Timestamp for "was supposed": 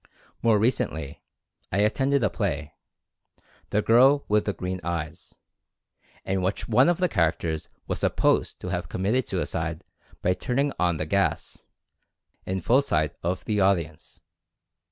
7.85-8.59